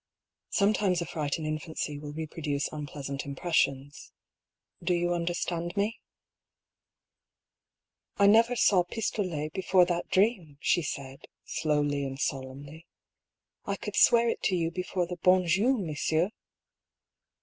"Sometimes 0.49 0.99
a 1.03 1.05
fright 1.05 1.37
in 1.37 1.45
infancy 1.45 1.99
will 1.99 2.11
re 2.11 2.25
produce 2.25 2.67
unpleasant 2.71 3.23
impressions.... 3.23 4.11
Do 4.83 4.95
you 4.95 5.13
under 5.13 5.35
stand 5.35 5.77
me?"" 5.77 5.99
I 8.17 8.25
never 8.25 8.55
saw 8.55 8.83
pistolets 8.83 9.53
before 9.53 9.85
that 9.85 10.09
dream," 10.09 10.57
she 10.59 10.81
said, 10.81 11.25
slowly 11.45 12.03
and 12.03 12.19
solemnly." 12.19 12.87
I 13.65 13.75
could 13.75 13.95
swear 13.95 14.27
it 14.27 14.41
to 14.45 14.55
you 14.55 14.71
before 14.71 15.05
the 15.05 15.19
hon 15.23 15.43
Dieu, 15.45 15.77
monsieur 15.77 16.31